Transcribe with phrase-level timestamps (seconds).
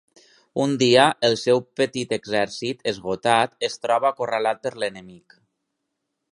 [0.61, 5.41] Un dia, el seu petit exèrcit, esgotat, es troba acorralat per l'enemic.